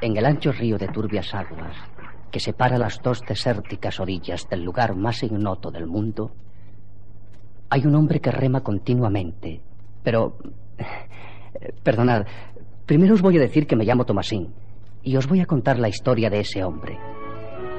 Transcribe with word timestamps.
En 0.00 0.16
el 0.16 0.24
ancho 0.26 0.52
río 0.52 0.78
de 0.78 0.88
turbias 0.88 1.34
aguas, 1.34 1.74
que 2.30 2.40
separa 2.40 2.78
las 2.78 3.02
dos 3.02 3.24
desérticas 3.26 3.98
orillas 4.00 4.48
del 4.48 4.62
lugar 4.64 4.94
más 4.94 5.22
ignoto 5.22 5.70
del 5.70 5.86
mundo, 5.86 6.30
hay 7.70 7.84
un 7.86 7.94
hombre 7.94 8.20
que 8.20 8.30
rema 8.30 8.60
continuamente. 8.62 9.60
Pero... 10.02 10.36
eh, 10.78 10.84
Perdonad, 11.82 12.26
primero 12.86 13.14
os 13.14 13.22
voy 13.22 13.36
a 13.36 13.40
decir 13.40 13.66
que 13.66 13.74
me 13.74 13.84
llamo 13.84 14.04
Tomasín 14.04 14.54
y 15.02 15.16
os 15.16 15.26
voy 15.26 15.40
a 15.40 15.46
contar 15.46 15.78
la 15.78 15.88
historia 15.88 16.30
de 16.30 16.40
ese 16.40 16.62
hombre, 16.62 16.96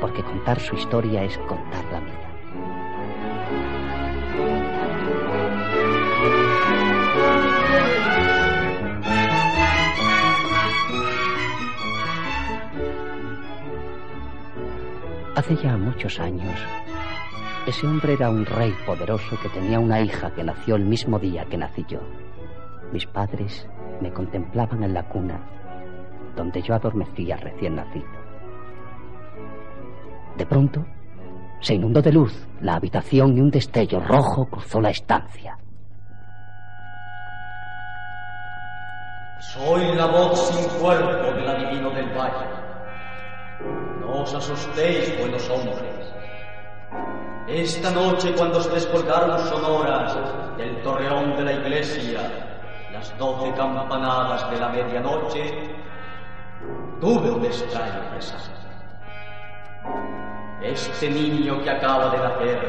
porque 0.01 0.21
contar 0.23 0.59
su 0.59 0.75
historia 0.75 1.23
es 1.23 1.37
contar 1.47 1.85
la 1.91 2.01
mía. 2.01 2.18
Hace 15.49 15.63
ya 15.63 15.77
muchos 15.77 16.19
años, 16.19 16.53
ese 17.65 17.87
hombre 17.87 18.13
era 18.13 18.29
un 18.29 18.45
rey 18.45 18.71
poderoso 18.85 19.35
que 19.41 19.49
tenía 19.49 19.79
una 19.79 19.99
hija 19.99 20.31
que 20.35 20.43
nació 20.43 20.75
el 20.75 20.85
mismo 20.85 21.17
día 21.17 21.43
que 21.45 21.57
nací 21.57 21.83
yo. 21.89 22.01
Mis 22.93 23.07
padres 23.07 23.67
me 23.99 24.13
contemplaban 24.13 24.83
en 24.83 24.93
la 24.93 25.09
cuna 25.09 25.41
donde 26.35 26.61
yo 26.61 26.75
adormecía 26.75 27.37
recién 27.37 27.77
nacido. 27.77 28.05
De 30.37 30.45
pronto, 30.45 30.85
se 31.61 31.73
inundó 31.73 32.03
de 32.03 32.11
luz 32.11 32.47
la 32.61 32.75
habitación 32.75 33.35
y 33.35 33.41
un 33.41 33.49
destello 33.49 34.01
rojo 34.01 34.45
cruzó 34.45 34.79
la 34.79 34.91
estancia. 34.91 35.57
Soy 39.39 39.95
la 39.95 40.05
voz 40.05 40.47
sin 40.47 40.79
cuerpo 40.79 41.33
del 41.33 41.47
adivino 41.47 41.89
del 41.89 42.09
valle. 42.15 43.88
Os 44.19 44.33
asustéis, 44.33 45.17
buenos 45.17 45.49
hombres. 45.49 46.13
Esta 47.47 47.89
noche, 47.89 48.33
cuando 48.35 48.61
se 48.61 48.69
descolgaron 48.71 49.39
sonoras 49.47 50.13
del 50.57 50.81
torreón 50.81 51.37
de 51.37 51.43
la 51.45 51.53
iglesia, 51.53 52.19
las 52.91 53.17
doce 53.17 53.53
campanadas 53.53 54.51
de 54.51 54.59
la 54.59 54.69
medianoche, 54.69 55.73
tuve 56.99 57.31
un 57.31 57.45
extraño 57.45 58.09
presagio. 58.11 58.55
Este 60.63 61.09
niño 61.09 61.63
que 61.63 61.69
acaba 61.69 62.09
de 62.09 62.17
nacer 62.17 62.59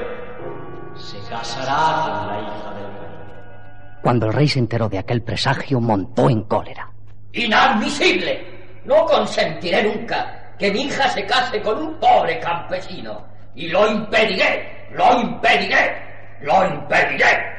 se 0.94 1.18
casará 1.28 2.14
con 2.14 2.26
la 2.28 2.40
hija 2.42 2.74
del 2.74 2.92
rey. 3.00 4.00
Cuando 4.02 4.26
el 4.26 4.32
rey 4.32 4.46
se 4.46 4.60
enteró 4.60 4.88
de 4.88 4.98
aquel 4.98 5.22
presagio, 5.22 5.80
montó 5.80 6.30
en 6.30 6.44
cólera. 6.44 6.88
¡Inadmisible! 7.32 8.82
No 8.84 9.04
consentiré 9.04 9.82
nunca 9.82 10.39
que 10.60 10.70
mi 10.70 10.82
hija 10.82 11.08
se 11.08 11.24
case 11.24 11.62
con 11.62 11.78
un 11.78 11.98
pobre 11.98 12.38
campesino. 12.38 13.26
Y 13.54 13.68
lo 13.68 13.90
impediré, 13.90 14.88
lo 14.92 15.18
impediré, 15.18 16.36
lo 16.42 16.66
impediré. 16.66 17.50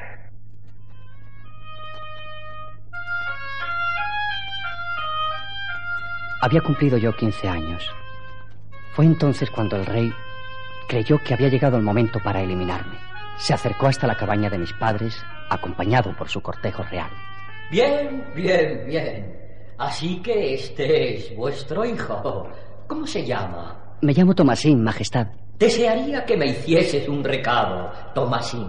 Había 6.44 6.62
cumplido 6.62 6.98
yo 6.98 7.16
15 7.16 7.50
años. 7.50 7.92
Fue 8.94 9.06
entonces 9.06 9.50
cuando 9.50 9.78
el 9.78 9.86
rey 9.86 10.14
creyó 10.88 11.18
que 11.24 11.34
había 11.34 11.50
llegado 11.50 11.78
el 11.78 11.84
momento 11.84 12.20
para 12.20 12.42
eliminarme. 12.42 12.98
Se 13.38 13.54
acercó 13.54 13.88
hasta 13.88 14.06
la 14.06 14.16
cabaña 14.16 14.50
de 14.50 14.60
mis 14.60 14.74
padres, 14.74 15.24
acompañado 15.50 16.16
por 16.16 16.30
su 16.30 16.42
cortejo 16.42 16.84
real. 16.84 17.10
Bien, 17.72 18.24
bien, 18.36 18.84
bien. 18.86 19.42
Así 19.80 20.22
que 20.22 20.54
este 20.54 21.16
es 21.16 21.36
vuestro 21.36 21.84
hijo. 21.84 22.48
¿Cómo 22.92 23.08
se 23.08 23.26
llama? 23.26 23.98
Me 24.02 24.12
llamo 24.12 24.36
Tomasín, 24.36 24.84
Majestad. 24.84 25.28
Desearía 25.58 26.26
que 26.26 26.36
me 26.36 26.48
hicieses 26.48 27.08
un 27.08 27.24
recado, 27.24 27.90
Tomasín. 28.14 28.68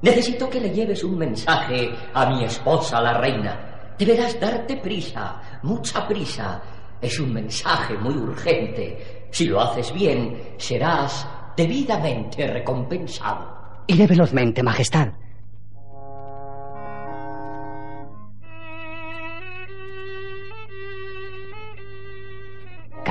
Necesito 0.00 0.48
que 0.48 0.60
le 0.60 0.70
lleves 0.70 1.02
un 1.02 1.18
mensaje 1.18 1.90
a 2.14 2.26
mi 2.26 2.44
esposa, 2.44 3.00
la 3.00 3.14
reina. 3.14 3.94
Deberás 3.98 4.38
darte 4.38 4.76
prisa, 4.76 5.58
mucha 5.64 6.06
prisa. 6.06 6.62
Es 7.02 7.18
un 7.18 7.32
mensaje 7.32 7.94
muy 7.94 8.14
urgente. 8.14 9.26
Si 9.32 9.46
lo 9.46 9.60
haces 9.60 9.92
bien, 9.92 10.54
serás 10.56 11.26
debidamente 11.56 12.46
recompensado. 12.46 13.82
Iré 13.88 14.06
velozmente, 14.06 14.62
Majestad. 14.62 15.08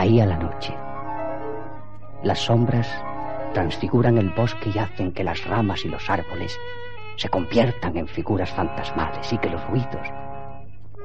Caía 0.08 0.26
la 0.26 0.38
noche. 0.38 0.74
Las 2.24 2.40
sombras 2.40 2.88
transfiguran 3.54 4.18
el 4.18 4.30
bosque 4.30 4.72
y 4.74 4.80
hacen 4.80 5.12
que 5.12 5.26
las 5.26 5.46
ramas 5.46 5.84
y 5.84 5.90
los 5.90 6.10
árboles 6.10 6.58
se 7.18 7.28
conviertan 7.28 7.98
en 7.98 8.08
figuras 8.08 8.50
fantasmales 8.52 9.34
y 9.34 9.38
que 9.38 9.50
los 9.50 9.62
ruidos, 9.68 10.08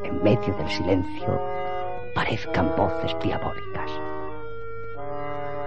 en 0.05 0.23
medio 0.23 0.55
del 0.55 0.71
silencio, 0.71 1.43
parezcan 2.15 2.77
voces 2.77 3.17
diabólicas. 3.21 3.91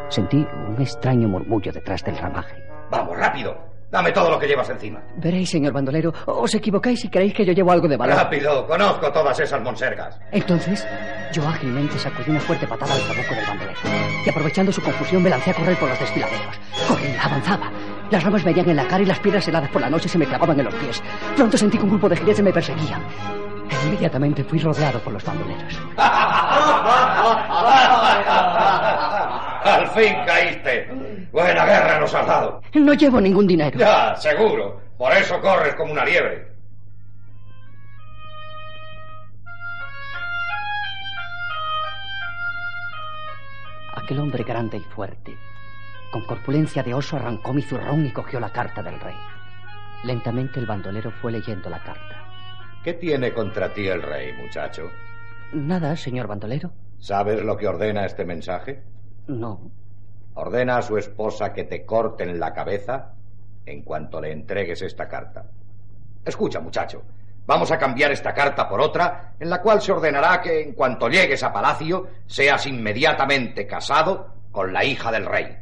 Sentí 0.07 0.47
un 0.69 0.81
extraño 0.81 1.27
murmullo 1.27 1.73
detrás 1.73 2.05
del 2.05 2.17
ramaje. 2.17 2.55
Vamos, 2.89 3.17
rápido. 3.17 3.74
Dame 3.91 4.11
todo 4.11 4.29
lo 4.29 4.39
que 4.39 4.47
llevas 4.47 4.69
encima. 4.69 5.01
Veréis, 5.17 5.49
señor 5.49 5.71
bandolero, 5.71 6.13
os 6.25 6.53
equivocáis 6.53 6.99
si 6.99 7.09
creéis 7.09 7.33
que 7.33 7.45
yo 7.45 7.53
llevo 7.53 7.71
algo 7.71 7.87
de 7.87 7.97
valor. 7.97 8.15
Rápido, 8.15 8.65
conozco 8.67 9.11
todas 9.11 9.39
esas 9.39 9.61
monsergas. 9.61 10.19
Entonces, 10.31 10.85
yo 11.31 11.47
ágilmente 11.47 11.97
sacudí 11.99 12.31
una 12.31 12.39
fuerte 12.39 12.67
patada 12.67 12.93
al 12.93 13.01
trabuco 13.01 13.35
del 13.35 13.45
bandolero 13.45 13.79
y 14.25 14.29
aprovechando 14.29 14.71
su 14.71 14.81
confusión 14.81 15.23
me 15.23 15.29
lancé 15.29 15.51
a 15.51 15.53
correr 15.53 15.77
por 15.77 15.89
los 15.89 15.99
desfiladeros. 15.99 16.55
Corría, 16.87 17.21
avanzaba. 17.23 17.71
Las 18.11 18.23
ramas 18.23 18.45
me 18.45 18.53
veían 18.53 18.69
en 18.69 18.75
la 18.75 18.87
cara 18.87 19.03
y 19.03 19.05
las 19.05 19.19
piedras 19.19 19.47
heladas 19.47 19.69
por 19.69 19.81
la 19.81 19.89
noche 19.89 20.09
se 20.09 20.17
me 20.17 20.25
clavaban 20.25 20.59
en 20.59 20.65
los 20.65 20.75
pies. 20.75 21.01
Pronto 21.35 21.57
sentí 21.57 21.77
que 21.77 21.83
un 21.83 21.89
grupo 21.91 22.09
de 22.09 22.17
jinetes 22.17 22.43
me 22.43 22.53
perseguían. 22.53 23.01
E 23.69 23.87
inmediatamente 23.87 24.43
fui 24.43 24.59
rodeado 24.59 24.99
por 24.99 25.13
los 25.13 25.23
bandoleros. 25.23 25.79
Al 29.65 29.87
fin 29.87 30.13
caíste. 30.27 30.87
Buena 31.31 31.65
guerra 31.65 31.99
nos 31.99 32.13
has 32.13 32.27
dado. 32.27 32.61
No 32.75 32.93
llevo 32.93 33.19
ningún 33.19 33.47
dinero. 33.47 33.79
Ya, 33.79 34.15
seguro. 34.15 34.79
Por 34.95 35.11
eso 35.13 35.41
corres 35.41 35.73
como 35.73 35.91
una 35.91 36.05
liebre. 36.05 36.53
Aquel 43.95 44.19
hombre 44.19 44.43
grande 44.43 44.77
y 44.77 44.81
fuerte, 44.81 45.35
con 46.11 46.23
corpulencia 46.25 46.83
de 46.83 46.93
oso, 46.93 47.15
arrancó 47.15 47.51
mi 47.53 47.63
zurrón 47.63 48.05
y 48.05 48.11
cogió 48.11 48.39
la 48.39 48.51
carta 48.51 48.83
del 48.83 48.99
rey. 48.99 49.15
Lentamente 50.03 50.59
el 50.59 50.67
bandolero 50.67 51.09
fue 51.09 51.31
leyendo 51.31 51.71
la 51.71 51.81
carta. 51.81 52.23
¿Qué 52.83 52.93
tiene 52.93 53.33
contra 53.33 53.73
ti 53.73 53.87
el 53.87 54.03
rey, 54.03 54.31
muchacho? 54.33 54.91
Nada, 55.53 55.95
señor 55.95 56.27
bandolero. 56.27 56.71
¿Sabes 56.99 57.41
lo 57.43 57.57
que 57.57 57.67
ordena 57.67 58.05
este 58.05 58.25
mensaje? 58.25 58.83
No. 59.27 59.71
Ordena 60.35 60.77
a 60.77 60.81
su 60.81 60.97
esposa 60.97 61.53
que 61.53 61.63
te 61.63 61.85
corten 61.85 62.39
la 62.39 62.53
cabeza 62.53 63.13
en 63.65 63.81
cuanto 63.83 64.21
le 64.21 64.31
entregues 64.31 64.81
esta 64.81 65.07
carta. 65.07 65.45
Escucha, 66.23 66.59
muchacho. 66.59 67.03
Vamos 67.45 67.71
a 67.71 67.77
cambiar 67.77 68.11
esta 68.11 68.33
carta 68.33 68.67
por 68.67 68.81
otra, 68.81 69.33
en 69.39 69.49
la 69.49 69.61
cual 69.61 69.81
se 69.81 69.91
ordenará 69.91 70.41
que 70.41 70.61
en 70.61 70.73
cuanto 70.73 71.07
llegues 71.07 71.43
a 71.43 71.53
palacio 71.53 72.07
seas 72.25 72.65
inmediatamente 72.65 73.67
casado 73.67 74.33
con 74.51 74.73
la 74.73 74.83
hija 74.83 75.11
del 75.11 75.25
rey. 75.25 75.55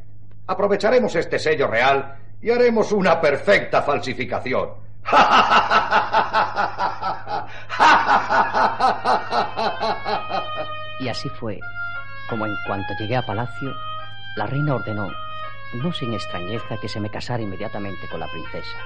Aprovecharemos 0.47 1.16
este 1.16 1.40
sello 1.40 1.68
real 1.68 2.16
y 2.41 2.51
haremos 2.51 2.91
una 2.94 3.19
perfecta 3.19 3.81
falsificación. 3.81 4.69
Y 11.00 11.09
así 11.09 11.27
fue, 11.30 11.59
como 12.30 12.46
en 12.46 12.56
cuanto 12.68 12.94
llegué 13.00 13.16
a 13.16 13.25
palacio, 13.25 13.74
la 14.36 14.46
reina 14.46 14.75
ordenó, 14.75 15.10
no 15.75 15.92
sin 15.92 16.14
extrañeza, 16.14 16.78
que 16.78 16.88
se 16.88 17.00
me 17.00 17.10
casara 17.10 17.44
inmediatamente 17.44 18.08
con 18.08 18.20
la 18.20 18.28
princesa. 18.28 18.78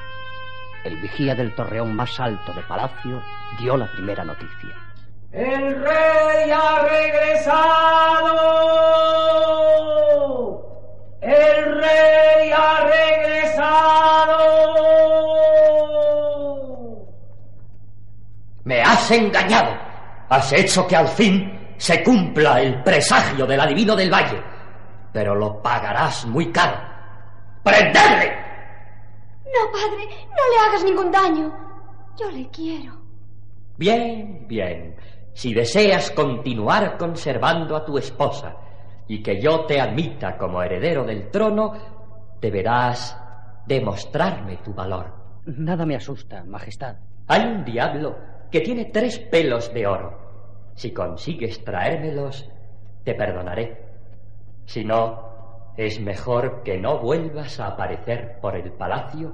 El 0.84 0.98
vigía 1.02 1.36
del 1.36 1.54
torreón 1.56 1.96
más 1.96 2.20
alto 2.20 2.54
de 2.54 2.62
palacio 2.64 3.22
dio 3.60 3.78
la 3.78 3.92
primera 3.92 4.24
noticia. 4.24 4.76
El 5.32 5.84
rey 5.84 6.52
ha 6.52 6.88
regresado. 6.88 7.98
El 11.22 11.82
rey 11.82 12.52
ha 12.52 12.86
regresado. 12.86 14.38
Me 18.64 18.82
has 18.82 19.12
engañado. 19.12 19.76
Has 20.30 20.54
hecho 20.54 20.88
que 20.88 20.96
al 20.96 21.08
fin 21.08 21.57
se 21.78 22.04
cumpla 22.04 22.62
el 22.62 22.84
presagio 22.84 23.46
del 23.46 23.60
adivino 23.60 23.96
del 23.96 24.12
valle. 24.12 24.42
Pero 25.14 25.36
lo 25.36 25.62
pagarás 25.62 26.26
muy 26.26 26.52
caro. 26.52 26.78
¡Prenderle! 27.64 28.32
No, 29.46 29.72
padre, 29.72 30.06
no 30.30 30.44
le 30.52 30.68
hagas 30.68 30.84
ningún 30.84 31.12
daño. 31.12 31.54
Yo 32.20 32.30
le 32.32 32.50
quiero. 32.50 32.94
Bien, 33.78 34.46
bien. 34.48 34.96
Si 35.34 35.54
deseas 35.54 36.12
continuar 36.12 36.98
conservando 36.98 37.76
a 37.76 37.86
tu 37.86 37.98
esposa 37.98 38.56
y 39.08 39.22
que 39.22 39.40
yo 39.40 39.66
te 39.66 39.80
admita 39.80 40.38
como 40.38 40.62
heredero 40.62 41.04
del 41.06 41.30
trono, 41.30 41.74
deberás 42.42 43.18
demostrarme 43.66 44.58
tu 44.58 44.74
valor. 44.74 45.14
Nada 45.46 45.86
me 45.86 45.96
asusta, 45.96 46.44
Majestad. 46.44 46.96
Hay 47.28 47.42
un 47.46 47.64
diablo 47.64 48.18
que 48.52 48.62
tiene 48.62 48.86
tres 48.86 49.20
pelos 49.20 49.74
de 49.74 49.86
oro. 49.88 50.27
Si 50.78 50.92
consigues 50.92 51.64
traérmelos, 51.66 52.48
te 53.04 53.16
perdonaré. 53.16 53.82
Si 54.66 54.86
no, 54.86 55.74
es 55.76 56.00
mejor 56.00 56.62
que 56.62 56.78
no 56.78 57.00
vuelvas 57.00 57.60
a 57.60 57.70
aparecer 57.70 58.38
por 58.40 58.56
el 58.56 58.72
palacio, 58.74 59.34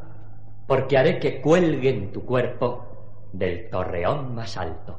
porque 0.65 0.97
haré 0.97 1.19
que 1.19 1.41
cuelguen 1.41 2.13
tu 2.13 2.25
cuerpo 2.25 3.27
del 3.33 3.69
torreón 3.69 4.33
más 4.33 4.55
alto. 4.55 4.97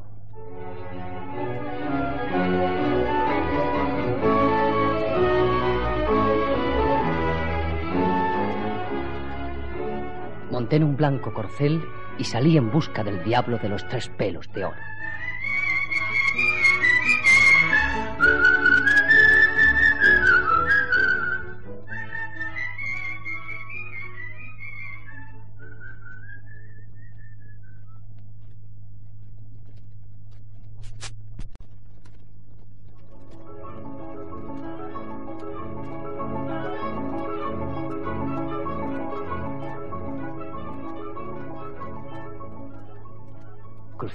Monté 10.50 10.76
en 10.76 10.84
un 10.84 10.94
blanco 10.94 11.32
corcel 11.32 11.82
y 12.18 12.24
salí 12.24 12.58
en 12.58 12.70
busca 12.70 13.02
del 13.02 13.24
diablo 13.24 13.56
de 13.56 13.70
los 13.70 13.88
tres 13.88 14.10
pelos 14.10 14.52
de 14.52 14.66
oro. 14.66 14.93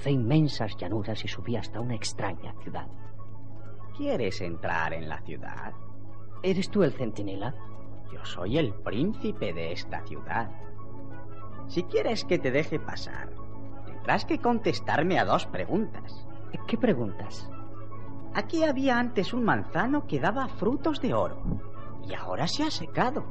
Crucé 0.00 0.12
inmensas 0.12 0.78
llanuras 0.78 1.22
y 1.26 1.28
subí 1.28 1.56
hasta 1.56 1.78
una 1.78 1.94
extraña 1.94 2.54
ciudad. 2.62 2.88
¿Quieres 3.94 4.40
entrar 4.40 4.94
en 4.94 5.10
la 5.10 5.20
ciudad? 5.20 5.74
¿Eres 6.42 6.70
tú 6.70 6.82
el 6.82 6.94
centinela? 6.94 7.54
Yo 8.10 8.24
soy 8.24 8.56
el 8.56 8.72
príncipe 8.72 9.52
de 9.52 9.72
esta 9.72 10.00
ciudad. 10.06 10.50
Si 11.66 11.82
quieres 11.82 12.24
que 12.24 12.38
te 12.38 12.50
deje 12.50 12.80
pasar, 12.80 13.28
tendrás 13.84 14.24
que 14.24 14.38
contestarme 14.38 15.18
a 15.18 15.26
dos 15.26 15.44
preguntas. 15.44 16.26
¿Qué 16.66 16.78
preguntas? 16.78 17.50
Aquí 18.32 18.64
había 18.64 18.98
antes 18.98 19.34
un 19.34 19.44
manzano 19.44 20.06
que 20.06 20.18
daba 20.18 20.48
frutos 20.48 21.02
de 21.02 21.12
oro 21.12 21.42
y 22.08 22.14
ahora 22.14 22.46
se 22.46 22.62
ha 22.62 22.70
secado. 22.70 23.26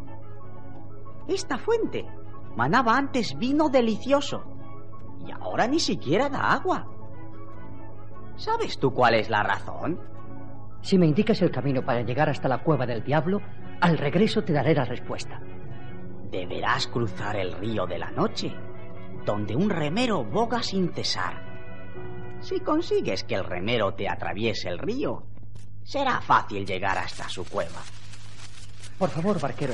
Esta 1.27 1.57
fuente 1.57 2.05
manaba 2.55 2.95
antes 2.95 3.39
vino 3.39 3.69
delicioso 3.69 4.58
y 5.25 5.31
ahora 5.31 5.67
ni 5.67 5.79
siquiera 5.79 6.29
da 6.29 6.53
agua. 6.53 6.87
¿Sabes 8.35 8.79
tú 8.79 8.93
cuál 8.93 9.15
es 9.15 9.29
la 9.29 9.43
razón? 9.43 9.99
Si 10.81 10.97
me 10.97 11.05
indicas 11.05 11.41
el 11.41 11.51
camino 11.51 11.83
para 11.83 12.01
llegar 12.01 12.29
hasta 12.29 12.47
la 12.47 12.63
cueva 12.63 12.85
del 12.85 13.03
diablo, 13.03 13.41
al 13.81 13.97
regreso 13.97 14.43
te 14.43 14.53
daré 14.53 14.73
la 14.73 14.85
respuesta. 14.85 15.41
Deberás 16.31 16.87
cruzar 16.87 17.35
el 17.35 17.53
río 17.53 17.85
de 17.85 17.97
la 17.99 18.11
noche, 18.11 18.53
donde 19.25 19.55
un 19.55 19.69
remero 19.69 20.23
boga 20.23 20.63
sin 20.63 20.93
cesar. 20.93 21.49
Si 22.39 22.61
consigues 22.61 23.23
que 23.25 23.35
el 23.35 23.43
remero 23.43 23.93
te 23.93 24.07
atraviese 24.07 24.69
el 24.69 24.79
río, 24.79 25.23
será 25.83 26.21
fácil 26.21 26.65
llegar 26.65 26.97
hasta 26.97 27.27
su 27.27 27.43
cueva. 27.45 27.81
Por 28.97 29.09
favor, 29.09 29.39
barquero, 29.39 29.73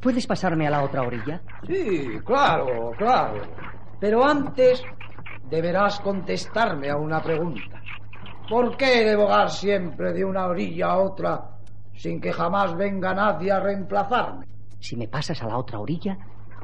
¿puedes 0.00 0.26
pasarme 0.26 0.66
a 0.66 0.70
la 0.70 0.82
otra 0.84 1.02
orilla? 1.02 1.40
Sí, 1.66 2.20
claro, 2.24 2.92
claro. 2.96 3.42
Pero 3.98 4.24
antes 4.24 4.86
deberás 5.48 6.00
contestarme 6.00 6.90
a 6.90 6.96
una 6.96 7.22
pregunta. 7.22 7.82
¿Por 8.48 8.76
qué 8.76 9.00
he 9.00 9.04
de 9.04 9.16
bogar 9.16 9.50
siempre 9.50 10.12
de 10.12 10.24
una 10.24 10.46
orilla 10.46 10.88
a 10.88 10.98
otra 10.98 11.50
sin 11.94 12.20
que 12.20 12.32
jamás 12.32 12.76
venga 12.76 13.14
nadie 13.14 13.50
a 13.50 13.60
reemplazarme? 13.60 14.44
Si 14.78 14.96
me 14.96 15.08
pasas 15.08 15.42
a 15.42 15.48
la 15.48 15.56
otra 15.56 15.80
orilla, 15.80 16.16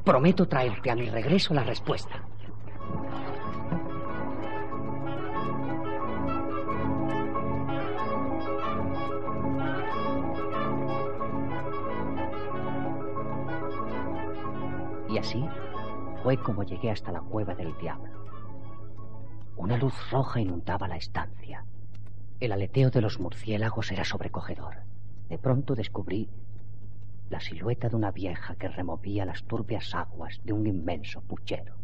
prometo 0.04 0.46
traerte 0.46 0.90
a 0.90 0.94
mi 0.94 1.08
regreso 1.08 1.54
la 1.54 1.64
respuesta. 1.64 2.22
Y 15.08 15.18
así 15.18 15.44
fue 16.22 16.36
como 16.36 16.62
llegué 16.62 16.90
hasta 16.90 17.10
la 17.10 17.20
cueva 17.20 17.54
del 17.54 17.76
diablo. 17.78 18.12
Una 19.56 19.76
luz 19.76 19.94
roja 20.10 20.40
inundaba 20.40 20.86
la 20.86 20.96
estancia. 20.96 21.64
El 22.38 22.52
aleteo 22.52 22.90
de 22.90 23.00
los 23.00 23.18
murciélagos 23.18 23.90
era 23.90 24.04
sobrecogedor. 24.04 24.76
De 25.28 25.38
pronto 25.38 25.74
descubrí 25.74 26.28
la 27.28 27.40
silueta 27.40 27.88
de 27.88 27.96
una 27.96 28.12
vieja 28.12 28.54
que 28.54 28.68
removía 28.68 29.24
las 29.24 29.42
turbias 29.44 29.94
aguas 29.94 30.40
de 30.44 30.52
un 30.52 30.66
inmenso 30.66 31.22
puchero. 31.22 31.74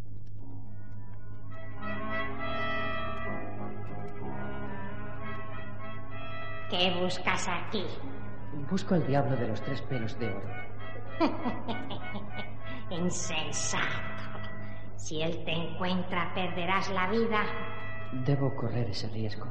¿Qué 6.69 6.95
buscas 7.01 7.47
aquí? 7.47 7.83
Busco 8.69 8.93
al 8.93 9.05
diablo 9.07 9.35
de 9.35 9.47
los 9.47 9.61
tres 9.61 9.81
pelos 9.81 10.17
de 10.19 10.27
oro. 10.29 10.49
Insensato. 12.91 13.85
Si 14.95 15.21
él 15.21 15.43
te 15.45 15.51
encuentra, 15.51 16.33
perderás 16.33 16.89
la 16.89 17.07
vida. 17.09 17.43
Debo 18.25 18.55
correr 18.55 18.89
ese 18.89 19.07
riesgo. 19.09 19.45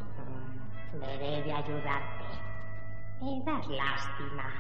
Veré 0.93 1.43
de 1.43 1.53
ayudarte. 1.53 2.25
Me 3.21 3.43
das 3.45 3.67
lástima 3.69 4.53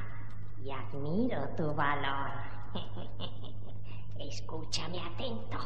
y 0.63 0.71
admiro 0.71 1.49
tu 1.57 1.75
valor. 1.75 2.31
Escúchame 4.19 4.99
atento. 5.01 5.59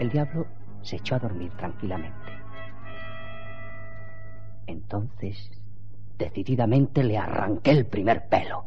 El 0.00 0.08
diablo 0.08 0.46
se 0.80 0.96
echó 0.96 1.16
a 1.16 1.18
dormir 1.18 1.52
tranquilamente. 1.58 2.32
Entonces, 4.66 5.50
decididamente 6.16 7.04
le 7.04 7.18
arranqué 7.18 7.72
el 7.72 7.84
primer 7.84 8.26
pelo. 8.26 8.64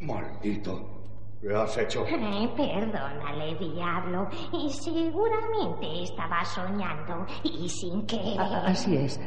Maldito. 0.00 1.04
¿Qué 1.40 1.54
has 1.54 1.78
hecho? 1.78 2.04
Eh, 2.08 2.50
perdónale, 2.56 3.54
diablo. 3.54 4.28
Y 4.52 4.68
seguramente 4.68 6.02
estaba 6.02 6.44
soñando 6.44 7.24
y 7.44 7.68
sin 7.68 8.04
querer. 8.04 8.40
Así 8.40 8.96
es. 8.96 9.20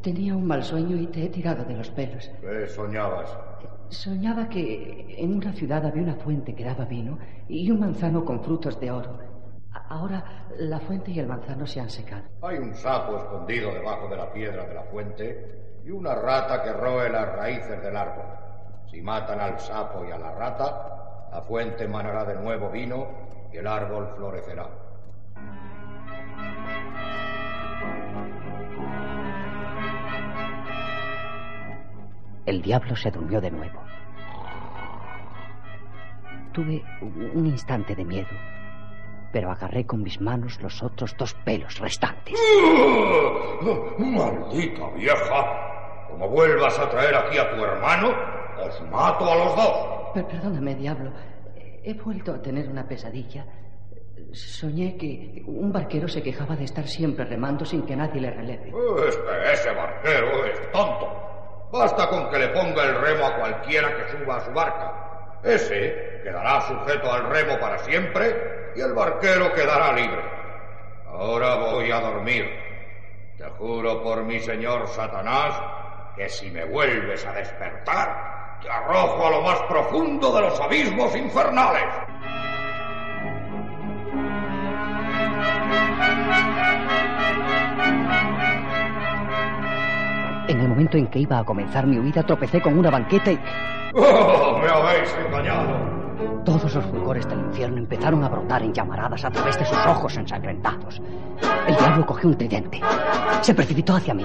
Tenía 0.00 0.34
un 0.34 0.46
mal 0.46 0.64
sueño 0.64 0.96
y 0.96 1.06
te 1.08 1.26
he 1.26 1.28
tirado 1.28 1.64
de 1.64 1.76
los 1.76 1.90
pelos. 1.90 2.30
¿Qué 2.40 2.66
soñabas? 2.66 3.38
Soñaba 3.90 4.48
que 4.48 5.16
en 5.18 5.34
una 5.34 5.52
ciudad 5.52 5.84
había 5.84 6.02
una 6.02 6.16
fuente 6.16 6.54
que 6.54 6.64
daba 6.64 6.86
vino 6.86 7.18
y 7.46 7.70
un 7.70 7.80
manzano 7.80 8.24
con 8.24 8.42
frutos 8.42 8.80
de 8.80 8.90
oro. 8.90 9.35
Ahora 9.88 10.24
la 10.58 10.80
fuente 10.80 11.10
y 11.10 11.20
el 11.20 11.26
manzano 11.26 11.66
se 11.66 11.80
han 11.80 11.90
secado. 11.90 12.24
Hay 12.42 12.58
un 12.58 12.74
sapo 12.74 13.16
escondido 13.16 13.72
debajo 13.72 14.08
de 14.08 14.16
la 14.16 14.32
piedra 14.32 14.66
de 14.66 14.74
la 14.74 14.82
fuente 14.84 15.80
y 15.84 15.90
una 15.90 16.14
rata 16.14 16.62
que 16.62 16.72
roe 16.72 17.08
las 17.08 17.36
raíces 17.36 17.82
del 17.82 17.96
árbol. 17.96 18.26
Si 18.90 19.00
matan 19.00 19.40
al 19.40 19.58
sapo 19.60 20.04
y 20.04 20.10
a 20.10 20.18
la 20.18 20.32
rata, 20.32 21.28
la 21.32 21.42
fuente 21.42 21.84
emanará 21.84 22.24
de 22.24 22.34
nuevo 22.36 22.70
vino 22.70 23.06
y 23.52 23.56
el 23.56 23.66
árbol 23.66 24.12
florecerá. 24.16 24.68
El 32.46 32.62
diablo 32.62 32.94
se 32.94 33.10
durmió 33.10 33.40
de 33.40 33.50
nuevo. 33.50 33.82
Tuve 36.52 36.82
un 37.34 37.46
instante 37.46 37.94
de 37.94 38.04
miedo, 38.04 38.28
pero 39.36 39.50
agarré 39.50 39.84
con 39.84 40.02
mis 40.02 40.18
manos 40.18 40.58
los 40.62 40.82
otros 40.82 41.14
dos 41.18 41.34
pelos 41.44 41.78
restantes. 41.78 42.40
¡Maldita 43.98 44.88
vieja! 44.94 46.06
Como 46.08 46.26
vuelvas 46.30 46.78
a 46.78 46.88
traer 46.88 47.14
aquí 47.14 47.36
a 47.36 47.54
tu 47.54 47.62
hermano, 47.62 48.14
os 48.64 48.80
mato 48.90 49.30
a 49.30 49.34
los 49.36 49.54
dos. 49.56 49.76
Per- 50.14 50.26
perdóname, 50.26 50.74
diablo. 50.76 51.12
He 51.84 51.92
vuelto 51.92 52.32
a 52.32 52.40
tener 52.40 52.66
una 52.70 52.88
pesadilla. 52.88 53.44
Soñé 54.32 54.96
que 54.96 55.42
un 55.46 55.70
barquero 55.70 56.08
se 56.08 56.22
quejaba 56.22 56.56
de 56.56 56.64
estar 56.64 56.86
siempre 56.88 57.26
remando 57.26 57.66
sin 57.66 57.82
que 57.84 57.94
nadie 57.94 58.22
le 58.22 58.30
releve. 58.30 58.72
Es 59.06 59.16
que 59.18 59.52
ese 59.52 59.70
barquero 59.72 60.46
es 60.46 60.72
tonto. 60.72 61.68
Basta 61.70 62.08
con 62.08 62.30
que 62.30 62.38
le 62.38 62.48
ponga 62.48 62.84
el 62.84 62.98
remo 63.02 63.26
a 63.26 63.36
cualquiera 63.36 63.88
que 63.98 64.16
suba 64.16 64.36
a 64.38 64.40
su 64.40 64.50
barca. 64.52 65.38
Ese 65.44 66.22
quedará 66.24 66.62
sujeto 66.62 67.12
al 67.12 67.28
remo 67.28 67.58
para 67.60 67.76
siempre 67.80 68.64
y 68.76 68.80
el 68.80 68.92
barquero 68.92 69.52
quedará 69.54 69.92
libre. 69.92 70.22
Ahora 71.08 71.54
voy 71.56 71.90
a 71.90 72.00
dormir. 72.00 72.44
Te 73.38 73.44
juro 73.50 74.02
por 74.02 74.22
mi 74.24 74.38
señor 74.40 74.86
Satanás 74.88 75.60
que 76.14 76.28
si 76.28 76.50
me 76.50 76.64
vuelves 76.64 77.24
a 77.26 77.32
despertar, 77.32 78.58
te 78.60 78.70
arrojo 78.70 79.26
a 79.26 79.30
lo 79.30 79.42
más 79.42 79.60
profundo 79.62 80.34
de 80.34 80.40
los 80.42 80.60
abismos 80.60 81.14
infernales. 81.16 81.84
En 90.48 90.60
el 90.60 90.68
momento 90.68 90.96
en 90.96 91.08
que 91.08 91.18
iba 91.18 91.38
a 91.38 91.44
comenzar 91.44 91.86
mi 91.86 91.98
huida, 91.98 92.22
tropecé 92.22 92.60
con 92.60 92.78
una 92.78 92.90
banqueta 92.90 93.32
y... 93.32 93.40
¡Oh, 93.94 94.58
me 94.58 94.68
habéis 94.68 95.14
engañado! 95.26 96.05
Todos 96.44 96.74
los 96.74 96.84
fulgores 96.86 97.28
del 97.28 97.40
infierno 97.40 97.78
empezaron 97.78 98.22
a 98.24 98.28
brotar 98.28 98.62
en 98.62 98.72
llamaradas 98.72 99.24
a 99.24 99.30
través 99.30 99.58
de 99.58 99.64
sus 99.64 99.78
ojos 99.78 100.16
ensangrentados. 100.16 101.00
El 101.66 101.76
diablo 101.76 102.06
cogió 102.06 102.28
un 102.28 102.36
tridente. 102.36 102.80
Se 103.40 103.54
precipitó 103.54 103.96
hacia 103.96 104.14
mí. 104.14 104.24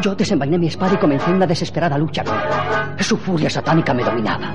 Yo 0.00 0.14
desenvainé 0.14 0.58
mi 0.58 0.68
espada 0.68 0.94
y 0.94 0.98
comencé 0.98 1.30
una 1.30 1.46
desesperada 1.46 1.98
lucha 1.98 2.24
con 2.24 2.34
él. 2.34 3.04
Su 3.04 3.16
furia 3.16 3.50
satánica 3.50 3.92
me 3.94 4.02
dominaba. 4.04 4.54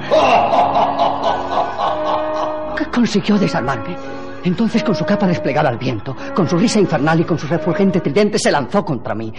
¿Qué 2.77 2.85
consiguió 2.87 3.37
desarmarme? 3.37 3.95
Entonces, 4.43 4.83
con 4.83 4.93
su 4.93 5.05
capa 5.05 5.25
desplegada 5.25 5.69
al 5.69 5.77
viento, 5.77 6.15
con 6.35 6.49
su 6.49 6.57
risa 6.57 6.79
infernal 6.79 7.19
y 7.19 7.23
con 7.23 7.37
su 7.37 7.47
refulgente 7.47 8.01
tridente, 8.01 8.37
se 8.37 8.51
lanzó 8.51 8.83
contra 8.83 9.15
mí. 9.15 9.31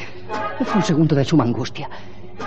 Fue 0.64 0.76
un 0.76 0.82
segundo 0.82 1.14
de 1.14 1.24
suma 1.24 1.44
angustia. 1.44 1.90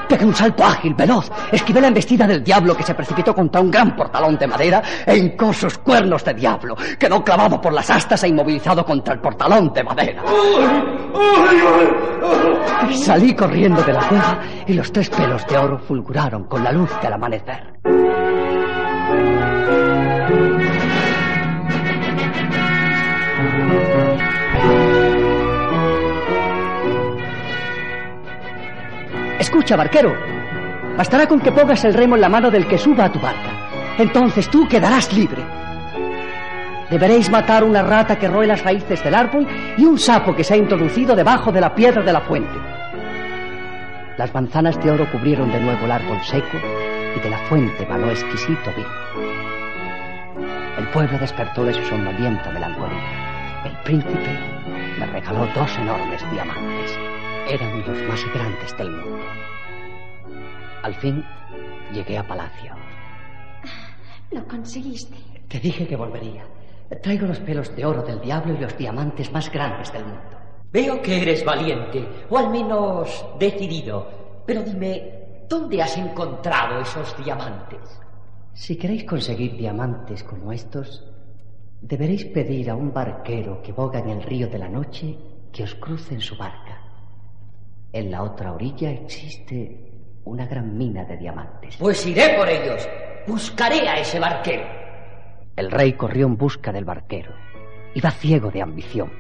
Pegué 0.08 0.26
un 0.26 0.36
salto 0.36 0.64
ágil, 0.64 0.94
veloz, 0.94 1.30
esquivé 1.52 1.82
la 1.82 1.88
embestida 1.88 2.28
del 2.28 2.44
diablo 2.44 2.76
que 2.76 2.84
se 2.84 2.94
precipitó 2.94 3.34
contra 3.34 3.62
un 3.62 3.72
gran 3.72 3.96
portalón 3.96 4.38
de 4.38 4.48
madera 4.48 4.82
e 5.06 5.18
hincó 5.18 5.54
sus 5.54 5.78
cuernos 5.78 6.24
de 6.24 6.34
diablo. 6.34 6.76
Quedó 7.00 7.24
clavado 7.24 7.60
por 7.60 7.74
las 7.74 7.90
astas 7.90 8.24
e 8.24 8.28
inmovilizado 8.30 8.86
contra 8.86 9.14
el 9.14 9.20
portalón 9.20 9.72
de 9.74 9.84
madera. 9.84 10.24
Salí 12.94 13.36
corriendo 13.36 13.82
de 13.84 13.94
la 13.94 14.08
cueva 14.08 14.40
y 14.66 14.74
los 14.74 14.92
tres 14.92 15.10
pelos 15.10 15.46
de 15.48 15.58
oro 15.58 15.80
fulguraron 15.80 16.46
con 16.46 16.64
la 16.64 16.72
luz 16.72 16.90
del 17.02 17.14
amanecer. 17.14 18.27
Escucha, 29.68 29.84
barquero. 29.84 30.16
Bastará 30.96 31.28
con 31.28 31.42
que 31.42 31.52
pongas 31.52 31.84
el 31.84 31.94
remo 31.94 32.16
en 32.16 32.22
la 32.22 32.30
mano 32.30 32.50
del 32.50 32.66
que 32.70 32.78
suba 32.78 33.04
a 33.04 33.12
tu 33.12 33.20
barca. 33.20 33.98
Entonces 33.98 34.50
tú 34.50 34.66
quedarás 34.66 35.12
libre. 35.12 35.44
Deberéis 36.90 37.30
matar 37.30 37.66
una 37.66 37.82
rata 37.82 38.18
que 38.18 38.30
roe 38.30 38.48
las 38.48 38.64
raíces 38.64 39.04
del 39.04 39.14
árbol 39.14 39.46
y 39.78 39.84
un 39.84 40.00
sapo 40.00 40.34
que 40.34 40.46
se 40.46 40.54
ha 40.54 40.58
introducido 40.58 41.18
debajo 41.18 41.52
de 41.52 41.60
la 41.60 41.76
piedra 41.76 42.02
de 42.02 42.14
la 42.14 42.22
fuente. 42.22 42.58
Las 44.18 44.34
manzanas 44.34 44.82
de 44.82 44.90
oro 44.90 45.06
cubrieron 45.12 45.52
de 45.52 45.60
nuevo 45.60 45.84
el 45.84 45.92
árbol 45.92 46.24
seco 46.24 46.58
y 47.18 47.20
de 47.20 47.30
la 47.30 47.40
fuente 47.40 47.86
manó 47.88 48.10
exquisito 48.10 48.72
vino. 48.74 50.48
El 50.78 50.88
pueblo 50.94 51.18
despertó 51.20 51.66
de 51.66 51.74
su 51.74 51.84
somnolienta 51.88 52.52
melancolía. 52.52 53.66
El 53.66 53.76
príncipe 53.84 54.40
me 54.98 55.08
regaló 55.08 55.46
dos 55.54 55.78
enormes 55.78 56.24
diamantes. 56.32 56.98
Eran 57.50 57.80
los 57.86 58.02
más 58.08 58.26
grandes 58.34 58.78
del 58.78 58.92
mundo. 58.92 59.57
Al 60.84 60.96
fin 60.96 61.24
llegué 61.94 62.18
a 62.18 62.28
palacio. 62.28 62.74
Lo 64.32 64.48
conseguiste. 64.48 65.18
Te 65.48 65.60
dije 65.60 65.88
que 65.88 65.96
volvería. 65.96 66.44
Traigo 67.02 67.28
los 67.28 67.40
pelos 67.40 67.76
de 67.76 67.86
oro 67.86 68.02
del 68.04 68.22
diablo 68.22 68.54
y 68.54 68.58
los 68.58 68.78
diamantes 68.78 69.32
más 69.32 69.52
grandes 69.52 69.92
del 69.92 70.06
mundo. 70.06 70.38
Veo 70.72 71.02
que 71.02 71.22
eres 71.22 71.44
valiente, 71.44 72.06
o 72.30 72.38
al 72.38 72.50
menos 72.50 73.26
decidido. 73.40 74.44
Pero 74.46 74.64
dime, 74.64 75.46
¿dónde 75.50 75.82
has 75.82 75.98
encontrado 75.98 76.82
esos 76.82 77.16
diamantes? 77.24 78.00
Si 78.54 78.76
queréis 78.76 79.06
conseguir 79.06 79.56
diamantes 79.56 80.24
como 80.24 80.52
estos, 80.52 81.06
deberéis 81.82 82.26
pedir 82.26 82.70
a 82.70 82.76
un 82.76 82.94
barquero 82.94 83.62
que 83.62 83.72
boga 83.72 84.00
en 84.00 84.10
el 84.10 84.24
río 84.24 84.48
de 84.48 84.58
la 84.58 84.70
noche 84.70 85.18
que 85.52 85.64
os 85.64 85.76
cruce 85.76 86.16
en 86.16 86.22
su 86.22 86.36
barca. 86.38 86.82
En 87.94 88.12
la 88.12 88.24
otra 88.24 88.54
orilla 88.54 88.92
existe 88.92 89.97
una 90.28 90.46
gran 90.46 90.78
mina 90.78 91.04
de 91.06 91.18
diamantes. 91.18 91.78
Pues 91.78 92.06
iré 92.06 92.36
por 92.38 92.48
ellos. 92.48 92.88
Buscaré 93.26 93.88
a 93.88 94.00
ese 94.00 94.20
barquero. 94.20 94.64
El 95.56 95.72
rey 95.72 95.94
corrió 95.94 96.28
en 96.28 96.38
busca 96.38 96.72
del 96.72 96.86
barquero. 96.86 97.32
Iba 97.94 98.12
ciego 98.12 98.52
de 98.52 98.62
ambición. 98.62 99.12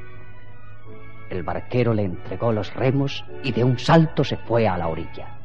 El 1.29 1.43
barquero 1.43 1.93
le 1.93 2.03
entregó 2.03 2.51
los 2.51 2.73
remos 2.73 3.25
y 3.43 3.51
de 3.51 3.63
un 3.63 3.79
salto 3.79 4.23
se 4.23 4.37
fue 4.37 4.67
a 4.67 4.77
la 4.77 4.87
orilla. 4.87 5.35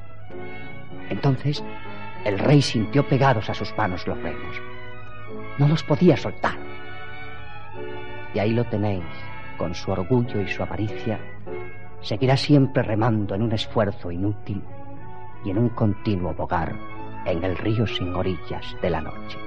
Entonces 1.08 1.64
el 2.24 2.38
rey 2.38 2.62
sintió 2.62 3.06
pegados 3.08 3.50
a 3.50 3.54
sus 3.54 3.76
manos 3.76 4.06
los 4.06 4.20
remos. 4.22 4.60
No 5.58 5.66
los 5.68 5.82
podía 5.82 6.16
soltar. 6.16 6.56
Y 8.34 8.38
ahí 8.38 8.52
lo 8.52 8.64
tenéis, 8.64 9.04
con 9.58 9.74
su 9.74 9.90
orgullo 9.90 10.40
y 10.40 10.48
su 10.48 10.62
avaricia, 10.62 11.18
seguirá 12.00 12.36
siempre 12.36 12.82
remando 12.82 13.34
en 13.34 13.42
un 13.42 13.52
esfuerzo 13.52 14.10
inútil 14.10 14.62
y 15.44 15.50
en 15.50 15.58
un 15.58 15.68
continuo 15.70 16.34
bogar 16.34 16.74
en 17.26 17.44
el 17.44 17.56
río 17.56 17.86
sin 17.86 18.14
orillas 18.14 18.76
de 18.80 18.90
la 18.90 19.00
noche. 19.00 19.38